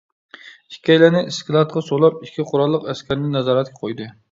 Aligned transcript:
ئىككىيلەننى 0.71 1.21
ئىسكىلاتقا 1.33 1.85
سولاپ، 1.91 2.19
ئىككى 2.29 2.47
قوراللىق 2.53 2.91
ئەسكەرنى 2.95 3.33
نازارەتكە 3.39 3.81
قويدى. 3.87 4.13